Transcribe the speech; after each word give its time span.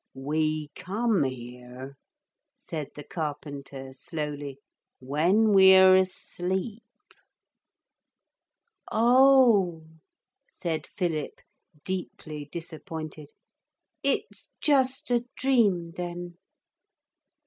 'We 0.15 0.69
come 0.75 1.23
here,' 1.25 1.93
said 2.55 2.87
the 2.95 3.03
carpenter 3.03 3.93
slowly, 3.93 4.57
'when 4.97 5.53
we're 5.53 5.95
asleep.' 5.95 7.13
'Oh!' 8.91 9.85
said 10.49 10.87
Philip, 10.87 11.35
deeply 11.85 12.49
disappointed; 12.51 13.29
'it's 14.01 14.49
just 14.59 15.11
a 15.11 15.23
dream 15.37 15.91
then?' 15.91 16.33